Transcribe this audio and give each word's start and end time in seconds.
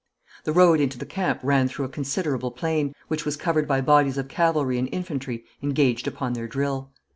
The 0.45 0.51
road 0.51 0.79
into 0.79 0.97
the 0.97 1.05
camp 1.05 1.41
ran 1.43 1.67
through 1.67 1.85
a 1.85 1.89
considerable 1.89 2.49
plain, 2.49 2.95
which 3.07 3.23
was 3.23 3.37
covered 3.37 3.67
by 3.67 3.81
bodies 3.81 4.17
of 4.17 4.27
cavalry 4.27 4.79
and 4.79 4.89
infantry 4.91 5.45
engaged 5.61 6.07
upon 6.07 6.33
their 6.33 6.47
drill. 6.47 6.91